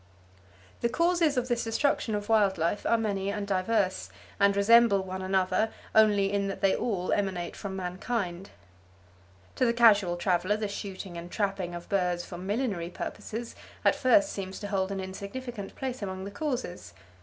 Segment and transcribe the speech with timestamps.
[0.79, 5.21] The causes of this destruction of wild life are many and diverse, and resemble one
[5.21, 8.49] another only in that they all emanate from mankind.
[9.57, 14.29] To the casual traveller the shooting and trapping of birds for millinery purposes at first
[14.31, 16.95] seems to hold an insignificant place among the causes.